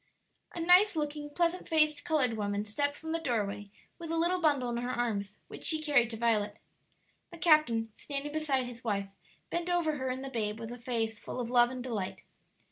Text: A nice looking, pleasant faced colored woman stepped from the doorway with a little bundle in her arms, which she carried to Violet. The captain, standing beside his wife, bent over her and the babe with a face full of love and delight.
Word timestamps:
A 0.55 0.59
nice 0.59 0.95
looking, 0.95 1.29
pleasant 1.29 1.69
faced 1.69 2.03
colored 2.05 2.33
woman 2.35 2.65
stepped 2.65 2.95
from 2.95 3.11
the 3.11 3.19
doorway 3.19 3.69
with 3.99 4.09
a 4.09 4.17
little 4.17 4.41
bundle 4.41 4.71
in 4.71 4.77
her 4.77 4.89
arms, 4.89 5.37
which 5.47 5.63
she 5.63 5.79
carried 5.79 6.09
to 6.09 6.17
Violet. 6.17 6.57
The 7.29 7.37
captain, 7.37 7.91
standing 7.95 8.31
beside 8.31 8.65
his 8.65 8.83
wife, 8.83 9.09
bent 9.51 9.69
over 9.69 9.97
her 9.97 10.09
and 10.09 10.23
the 10.23 10.31
babe 10.31 10.59
with 10.59 10.71
a 10.71 10.79
face 10.79 11.19
full 11.19 11.39
of 11.39 11.51
love 11.51 11.69
and 11.69 11.83
delight. 11.83 12.23